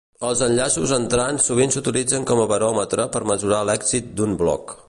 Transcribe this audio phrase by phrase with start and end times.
[0.27, 4.77] Els enllaços entrants sovint s’utilitzen com a baròmetre per mesurar l’èxit d’un blog.